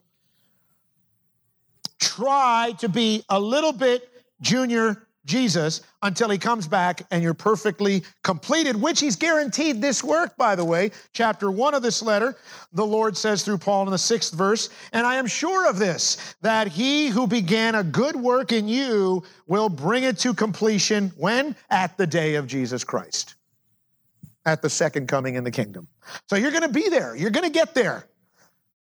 [1.99, 8.03] Try to be a little bit junior Jesus until he comes back and you're perfectly
[8.23, 10.91] completed, which he's guaranteed this work, by the way.
[11.11, 12.37] Chapter one of this letter,
[12.71, 16.35] the Lord says through Paul in the sixth verse, and I am sure of this,
[16.41, 21.55] that he who began a good work in you will bring it to completion when?
[21.69, 23.35] At the day of Jesus Christ,
[24.45, 25.87] at the second coming in the kingdom.
[26.29, 28.07] So you're going to be there, you're going to get there,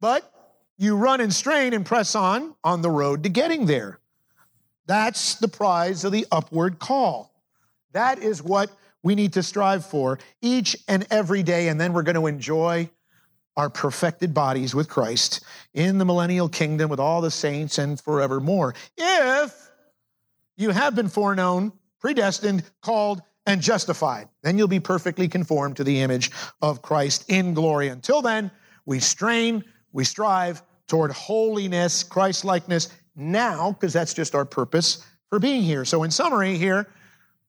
[0.04, 0.30] but
[0.78, 4.00] you run and strain and press on on the road to getting there.
[4.86, 7.34] That's the prize of the upward call.
[7.94, 8.70] That is what
[9.02, 12.90] we need to strive for each and every day, and then we're going to enjoy
[13.56, 15.42] our perfected bodies with Christ
[15.74, 18.76] in the millennial kingdom with all the saints and forevermore.
[18.98, 19.72] If
[20.58, 26.02] you have been foreknown, predestined, called, and justified, then you'll be perfectly conformed to the
[26.02, 26.30] image
[26.62, 27.88] of Christ in glory.
[27.88, 28.52] Until then,
[28.86, 29.64] we strain,
[29.94, 35.86] we strive toward holiness, Christ likeness, now, because that's just our purpose for being here.
[35.86, 36.88] So, in summary, here,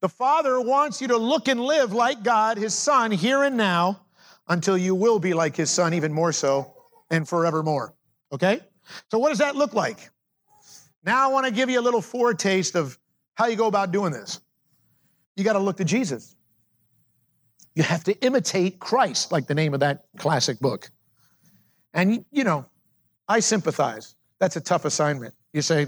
[0.01, 4.03] the Father wants you to look and live like God, His Son, here and now,
[4.49, 6.75] until you will be like His Son, even more so,
[7.11, 7.95] and forevermore.
[8.31, 8.61] Okay?
[9.11, 10.11] So, what does that look like?
[11.05, 12.99] Now, I want to give you a little foretaste of
[13.35, 14.41] how you go about doing this.
[15.37, 16.37] You got to look to Jesus.
[17.75, 20.91] You have to imitate Christ, like the name of that classic book.
[21.95, 22.67] And, you know,
[23.29, 24.17] I sympathize.
[24.41, 25.33] That's a tough assignment.
[25.53, 25.87] You say,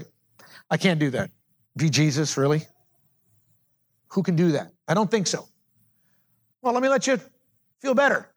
[0.71, 1.29] I can't do that.
[1.75, 2.65] Be Jesus, really?
[4.09, 4.71] Who can do that?
[4.87, 5.47] I don't think so.
[6.61, 7.19] Well, let me let you
[7.81, 8.29] feel better.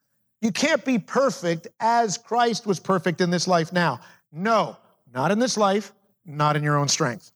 [0.43, 4.01] You can't be perfect as Christ was perfect in this life now.
[4.33, 4.77] No,
[5.13, 5.93] not in this life,
[6.25, 7.33] not in your own strength.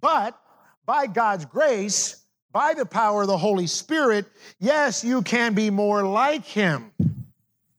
[0.00, 0.38] But
[0.84, 4.26] by God's grace, by the power of the Holy Spirit,
[4.58, 6.92] yes, you can be more like Him.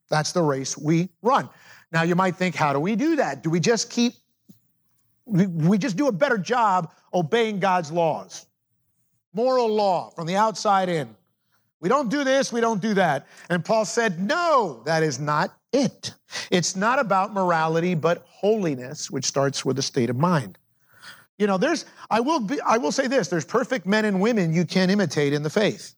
[0.09, 1.49] That's the race we run.
[1.91, 3.43] Now, you might think, how do we do that?
[3.43, 4.13] Do we just keep
[5.27, 8.45] we just do a better job obeying God's laws.
[9.33, 11.15] Moral law from the outside in.
[11.79, 13.27] We don't do this, we don't do that.
[13.49, 16.13] And Paul said, no, that is not it.
[16.49, 20.57] It's not about morality, but holiness, which starts with a state of mind.
[21.37, 24.53] You know, there's, I will, be, I will say this there's perfect men and women
[24.53, 25.93] you can imitate in the faith.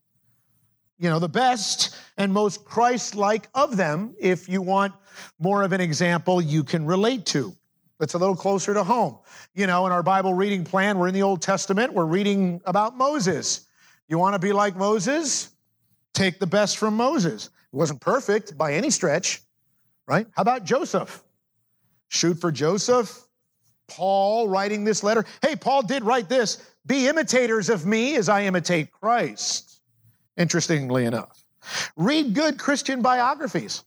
[0.99, 4.93] You know, the best and most Christ like of them, if you want
[5.39, 7.55] more of an example you can relate to.
[7.99, 9.17] that's a little closer to home.
[9.53, 12.97] You know, in our Bible reading plan, we're in the Old Testament, we're reading about
[12.97, 13.65] Moses.
[14.09, 15.49] You want to be like Moses?
[16.13, 17.45] Take the best from Moses.
[17.45, 19.41] It wasn't perfect by any stretch,
[20.07, 20.27] right?
[20.35, 21.23] How about Joseph?
[22.09, 23.25] Shoot for Joseph.
[23.87, 25.25] Paul writing this letter.
[25.41, 29.68] Hey, Paul did write this Be imitators of me as I imitate Christ.
[30.39, 31.43] Interestingly enough,
[31.97, 33.83] read good Christian biographies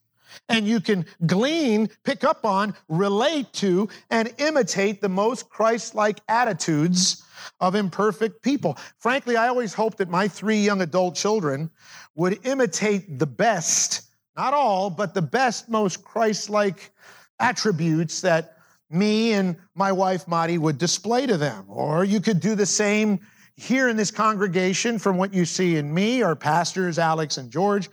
[0.49, 6.21] and you can glean, pick up on, relate to, and imitate the most Christ like
[6.29, 7.25] attitudes
[7.61, 8.77] of imperfect people.
[8.99, 11.71] Frankly, I always hoped that my three young adult children
[12.15, 14.03] would imitate the best,
[14.37, 16.93] not all, but the best, most Christ like
[17.41, 18.59] attributes that
[18.91, 21.65] me and my wife Madi would display to them.
[21.69, 23.21] Or you could do the same
[23.62, 27.88] here in this congregation from what you see in me, our pastors, Alex and George.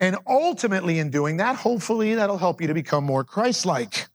[0.00, 4.06] And ultimately, in doing that, hopefully that'll help you to become more Christ like.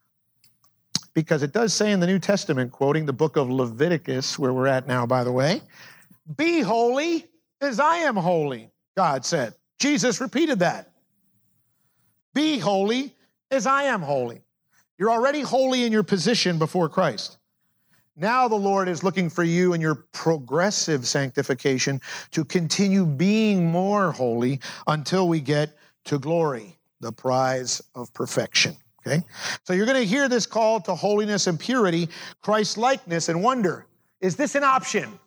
[1.13, 4.67] Because it does say in the New Testament, quoting the book of Leviticus, where we're
[4.67, 5.61] at now, by the way,
[6.37, 7.25] be holy
[7.59, 9.53] as I am holy, God said.
[9.79, 10.91] Jesus repeated that.
[12.33, 13.15] Be holy
[13.49, 14.41] as I am holy.
[14.97, 17.37] You're already holy in your position before Christ.
[18.15, 24.11] Now the Lord is looking for you in your progressive sanctification to continue being more
[24.11, 28.75] holy until we get to glory, the prize of perfection.
[29.05, 29.23] Okay?
[29.63, 32.09] So you're going to hear this call to holiness and purity,
[32.41, 33.87] Christ likeness, and wonder
[34.19, 35.19] is this an option?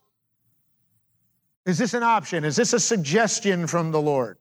[1.67, 2.45] Is this an option?
[2.45, 4.39] Is this a suggestion from the Lord?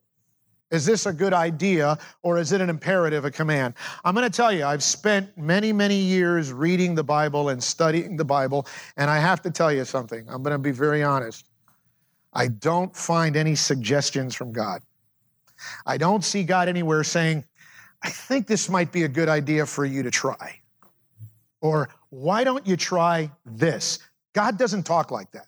[0.74, 3.74] Is this a good idea or is it an imperative, a command?
[4.04, 8.16] I'm going to tell you, I've spent many, many years reading the Bible and studying
[8.16, 10.26] the Bible, and I have to tell you something.
[10.28, 11.46] I'm going to be very honest.
[12.32, 14.82] I don't find any suggestions from God.
[15.86, 17.44] I don't see God anywhere saying,
[18.02, 20.58] I think this might be a good idea for you to try.
[21.60, 24.00] Or, why don't you try this?
[24.32, 25.46] God doesn't talk like that.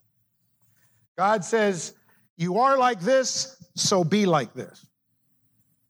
[1.19, 1.95] God says,
[2.37, 4.86] You are like this, so be like this.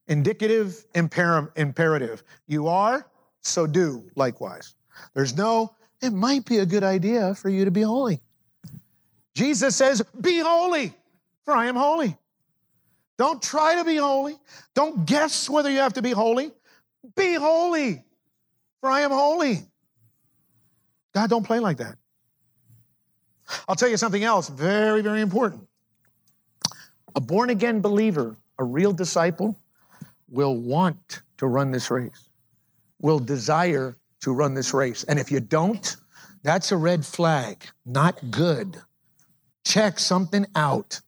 [0.09, 2.23] Indicative, imper- imperative.
[2.47, 3.07] You are,
[3.41, 4.75] so do likewise.
[5.15, 8.21] There's no, it might be a good idea for you to be holy.
[9.35, 10.95] Jesus says, Be holy,
[11.45, 12.17] for I am holy.
[13.19, 14.37] Don't try to be holy.
[14.75, 16.53] Don't guess whether you have to be holy.
[17.15, 18.03] Be holy,
[18.81, 19.61] for I am holy.
[21.15, 21.97] God don't play like that.
[23.69, 25.67] I'll tell you something else very, very important.
[27.15, 29.59] A born again believer, a real disciple,
[30.29, 32.29] will want to run this race,
[33.01, 35.05] will desire to run this race.
[35.05, 35.97] And if you don't,
[36.43, 38.81] that's a red flag, not good.
[39.65, 41.01] Check something out.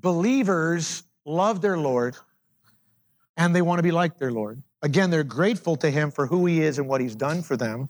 [0.00, 2.16] Believers love their Lord
[3.36, 4.62] and they want to be like their Lord.
[4.82, 7.88] Again, they're grateful to Him for who He is and what He's done for them.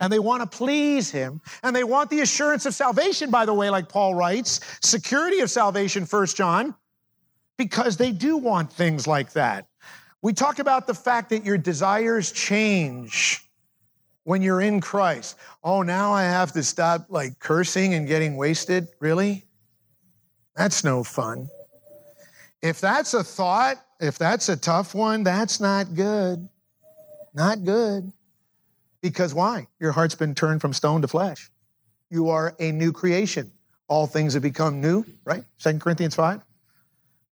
[0.00, 1.40] And they want to please Him.
[1.62, 5.50] And they want the assurance of salvation, by the way, like Paul writes, security of
[5.50, 6.74] salvation, First John
[7.56, 9.66] because they do want things like that.
[10.22, 13.42] We talk about the fact that your desires change
[14.24, 15.36] when you're in Christ.
[15.62, 18.88] Oh, now I have to stop like cursing and getting wasted?
[19.00, 19.44] Really?
[20.56, 21.48] That's no fun.
[22.62, 26.48] If that's a thought, if that's a tough one, that's not good.
[27.34, 28.12] Not good.
[29.02, 29.68] Because why?
[29.78, 31.50] Your heart's been turned from stone to flesh.
[32.10, 33.52] You are a new creation.
[33.88, 35.44] All things have become new, right?
[35.58, 36.40] Second Corinthians 5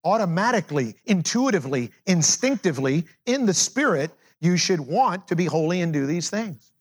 [0.05, 6.31] automatically, intuitively, instinctively, in the spirit, you should want to be holy and do these
[6.31, 6.73] things.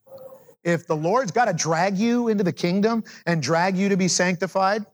[0.63, 4.07] If the Lord's got to drag you into the kingdom and drag you to be
[4.07, 4.85] sanctified,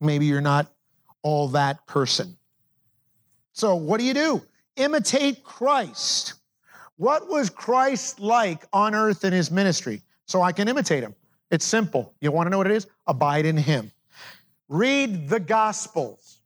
[0.00, 0.72] maybe you're not
[1.22, 2.36] all that person.
[3.52, 4.42] So, what do you do?
[4.76, 6.34] Imitate Christ.
[6.96, 10.02] What was Christ like on earth in his ministry?
[10.26, 11.14] So I can imitate him.
[11.50, 12.14] It's simple.
[12.20, 12.86] You want to know what it is?
[13.06, 13.90] Abide in him.
[14.68, 16.41] Read the Gospels.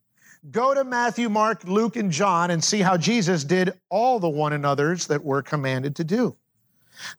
[0.50, 4.52] Go to Matthew, Mark, Luke, and John and see how Jesus did all the one
[4.52, 6.36] another's that we're commanded to do.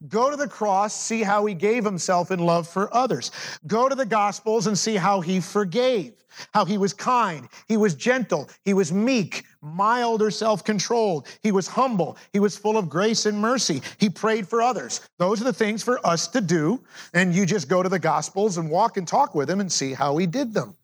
[0.07, 3.32] Go to the cross, see how he gave himself in love for others.
[3.67, 6.13] Go to the Gospels and see how he forgave,
[6.53, 11.51] how he was kind, he was gentle, he was meek, mild or self controlled, he
[11.51, 15.01] was humble, he was full of grace and mercy, he prayed for others.
[15.17, 16.84] Those are the things for us to do.
[17.13, 19.93] And you just go to the Gospels and walk and talk with him and see
[19.93, 20.75] how he did them.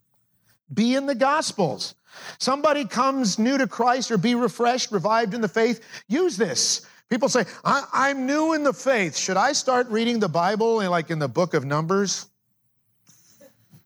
[0.72, 1.94] Be in the Gospels.
[2.38, 6.86] Somebody comes new to Christ or be refreshed, revived in the faith, use this.
[7.10, 9.16] People say, I, am new in the faith.
[9.16, 12.26] Should I start reading the Bible like in the book of Numbers?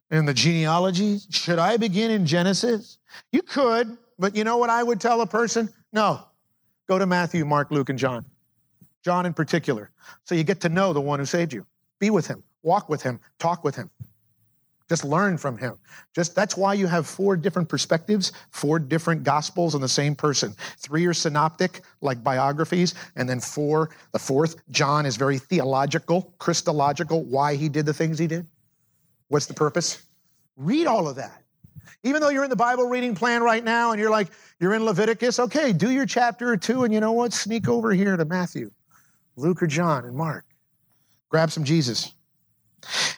[0.09, 1.19] In the genealogy?
[1.29, 2.97] Should I begin in Genesis?
[3.31, 5.69] You could, but you know what I would tell a person?
[5.93, 6.21] No.
[6.87, 8.25] Go to Matthew, Mark, Luke, and John.
[9.03, 9.91] John in particular.
[10.23, 11.65] So you get to know the one who saved you.
[11.99, 13.89] Be with him, walk with him, talk with him.
[14.89, 15.77] Just learn from him.
[16.15, 20.55] Just that's why you have four different perspectives, four different gospels on the same person.
[20.77, 27.23] Three are synoptic, like biographies, and then four, the fourth, John is very theological, Christological,
[27.23, 28.47] why he did the things he did.
[29.27, 30.01] What's the purpose?
[30.57, 31.43] Read all of that.
[32.03, 34.29] Even though you're in the Bible reading plan right now and you're like,
[34.59, 37.31] you're in Leviticus, okay, do your chapter or two, and you know what?
[37.31, 38.71] Sneak over here to Matthew,
[39.35, 40.45] Luke, or John, and Mark.
[41.29, 42.13] Grab some Jesus.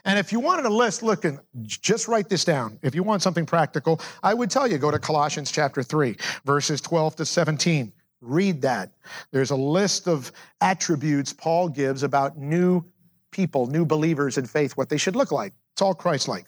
[0.06, 2.80] And if you wanted a list, look, and just write this down.
[2.82, 6.82] If you want something practical, I would tell you go to Colossians chapter 3, verses
[6.82, 7.92] 12 to 17.
[8.22, 8.92] Read that.
[9.32, 10.32] There's a list of
[10.62, 12.84] attributes Paul gives about new
[13.32, 15.54] people, new believers in faith, what they should look like.
[15.74, 16.46] It's all Christ like.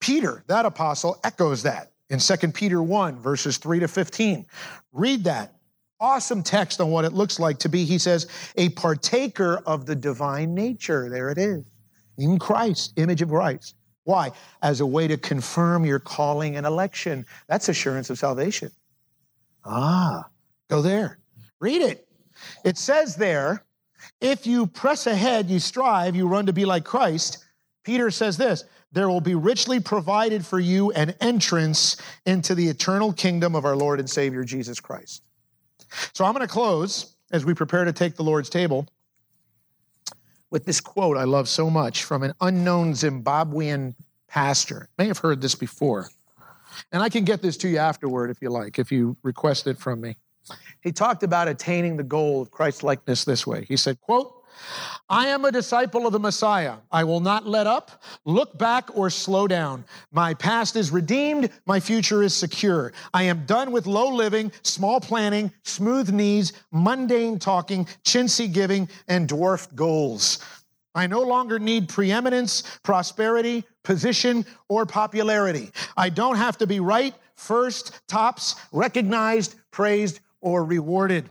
[0.00, 4.46] Peter, that apostle, echoes that in 2 Peter 1, verses 3 to 15.
[4.92, 5.54] Read that.
[6.00, 9.94] Awesome text on what it looks like to be, he says, a partaker of the
[9.94, 11.10] divine nature.
[11.10, 11.64] There it is
[12.20, 13.74] in Christ, image of Christ.
[14.04, 14.32] Why?
[14.62, 17.26] As a way to confirm your calling and election.
[17.48, 18.70] That's assurance of salvation.
[19.64, 20.28] Ah,
[20.68, 21.18] go there.
[21.60, 22.08] Read it.
[22.64, 23.64] It says there,
[24.20, 27.44] if you press ahead, you strive, you run to be like Christ.
[27.84, 31.96] Peter says this there will be richly provided for you an entrance
[32.26, 35.22] into the eternal kingdom of our Lord and Savior Jesus Christ.
[36.12, 38.88] So I'm going to close as we prepare to take the Lord's table
[40.50, 43.94] with this quote I love so much from an unknown Zimbabwean
[44.28, 44.88] pastor.
[44.98, 46.08] May have heard this before.
[46.92, 49.78] And I can get this to you afterward if you like, if you request it
[49.78, 50.16] from me.
[50.82, 53.64] He talked about attaining the goal of Christ likeness this way.
[53.68, 54.39] He said, quote,
[55.08, 56.76] I am a disciple of the Messiah.
[56.92, 59.84] I will not let up, look back, or slow down.
[60.12, 61.50] My past is redeemed.
[61.66, 62.92] My future is secure.
[63.12, 69.28] I am done with low living, small planning, smooth knees, mundane talking, chintzy giving, and
[69.28, 70.38] dwarfed goals.
[70.94, 75.70] I no longer need preeminence, prosperity, position, or popularity.
[75.96, 81.28] I don't have to be right, first, tops, recognized, praised, or rewarded.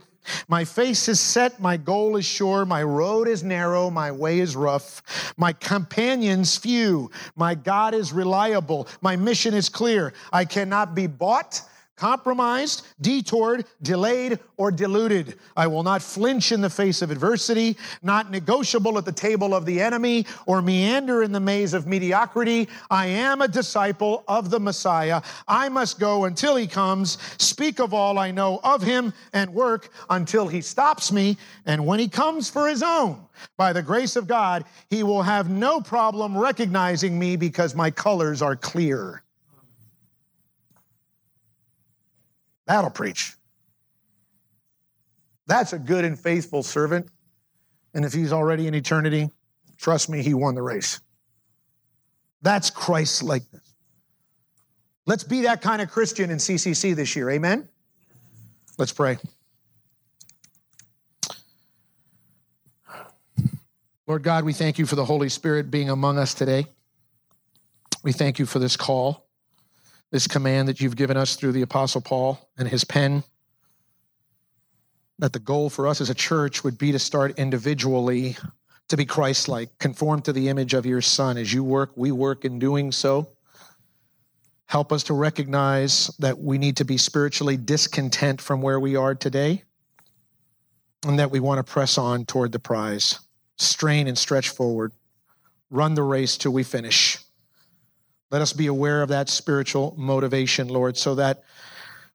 [0.48, 4.54] My face is set, my goal is sure, my road is narrow, my way is
[4.56, 5.02] rough,
[5.36, 10.12] my companions few, my God is reliable, my mission is clear.
[10.32, 11.62] I cannot be bought,
[12.00, 15.38] compromised, detoured, delayed, or deluded.
[15.54, 19.66] I will not flinch in the face of adversity, not negotiable at the table of
[19.66, 22.68] the enemy, or meander in the maze of mediocrity.
[22.90, 25.20] I am a disciple of the Messiah.
[25.46, 29.90] I must go until he comes, speak of all I know of him, and work
[30.08, 31.36] until he stops me.
[31.66, 33.20] And when he comes for his own,
[33.58, 38.40] by the grace of God, he will have no problem recognizing me because my colors
[38.40, 39.22] are clear.
[42.70, 43.34] That'll preach.
[45.48, 47.08] That's a good and faithful servant.
[47.94, 49.28] And if he's already in eternity,
[49.76, 51.00] trust me, he won the race.
[52.42, 53.74] That's Christ's likeness.
[55.04, 57.30] Let's be that kind of Christian in CCC this year.
[57.30, 57.68] Amen?
[58.78, 59.18] Let's pray.
[64.06, 66.66] Lord God, we thank you for the Holy Spirit being among us today.
[68.04, 69.26] We thank you for this call
[70.10, 73.22] this command that you've given us through the Apostle Paul and his pen.
[75.18, 78.36] That the goal for us as a church would be to start individually
[78.88, 81.38] to be Christ like, conform to the image of your Son.
[81.38, 83.28] As you work, we work in doing so.
[84.66, 89.14] Help us to recognize that we need to be spiritually discontent from where we are
[89.14, 89.62] today
[91.06, 93.20] and that we want to press on toward the prize,
[93.56, 94.92] strain and stretch forward,
[95.70, 97.18] run the race till we finish.
[98.30, 101.42] Let us be aware of that spiritual motivation, Lord, so that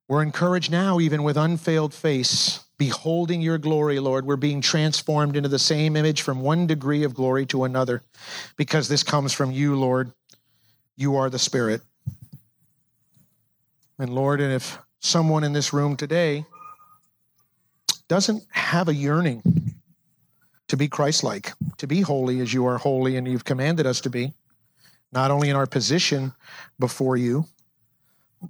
[0.08, 4.26] we're encouraged now, even with unfailed face, beholding your glory, Lord.
[4.26, 8.04] We're being transformed into the same image from one degree of glory to another
[8.56, 10.12] because this comes from you, Lord.
[10.96, 11.82] You are the Spirit.
[13.98, 16.46] And Lord, and if someone in this room today
[18.08, 19.42] doesn't have a yearning
[20.68, 24.02] to be Christ like, to be holy as you are holy and you've commanded us
[24.02, 24.34] to be,
[25.16, 26.34] not only in our position
[26.78, 27.46] before you,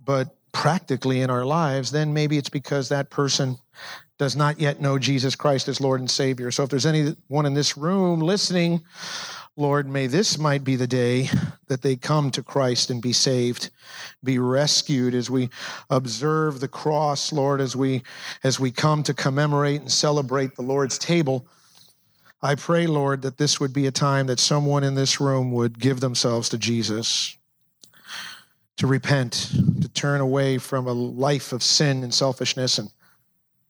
[0.03, 3.57] but practically in our lives, then maybe it's because that person
[4.17, 6.49] does not yet know Jesus Christ as Lord and Savior.
[6.49, 8.81] So if there's anyone in this room listening,
[9.57, 11.29] Lord, may this might be the day
[11.67, 13.69] that they come to Christ and be saved,
[14.23, 15.49] be rescued as we
[15.89, 18.03] observe the cross, Lord, as we
[18.43, 21.47] as we come to commemorate and celebrate the Lord's table.
[22.41, 25.79] I pray, Lord, that this would be a time that someone in this room would
[25.79, 27.37] give themselves to Jesus,
[28.77, 32.89] to repent, to turn away from a life of sin and selfishness and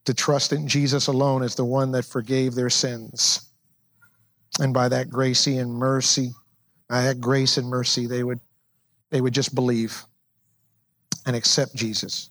[0.06, 3.50] to trust in Jesus alone as the one that forgave their sins.
[4.60, 6.32] And by that grace and mercy,
[6.88, 8.40] by that grace and mercy, they would,
[9.10, 10.04] they would just believe
[11.26, 12.30] and accept Jesus.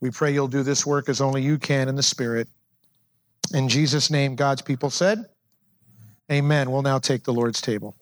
[0.00, 2.48] We pray you'll do this work as only you can in the Spirit.
[3.52, 5.26] In Jesus' name, God's people said,
[6.30, 6.70] Amen.
[6.70, 7.94] We'll now take the Lord's table.